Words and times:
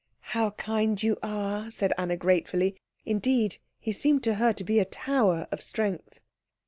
"How 0.33 0.49
kind 0.49 0.97
you 1.03 1.19
are," 1.21 1.69
said 1.69 1.93
Anna 1.95 2.17
gratefully; 2.17 2.75
indeed, 3.05 3.59
he 3.79 3.91
seemed 3.91 4.23
to 4.23 4.33
her 4.41 4.51
to 4.51 4.63
be 4.63 4.79
a 4.79 4.83
tower 4.85 5.47
of 5.51 5.61
strength. 5.61 6.21